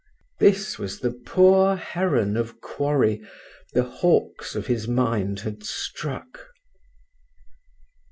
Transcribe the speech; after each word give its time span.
This 0.39 0.79
was 0.79 1.01
the 1.01 1.11
poor 1.11 1.75
heron 1.75 2.35
of 2.35 2.59
quarry 2.59 3.21
the 3.73 3.83
hawks 3.83 4.55
of 4.55 4.65
his 4.65 4.87
mind 4.87 5.41
had 5.41 5.63
struck. 5.63 6.47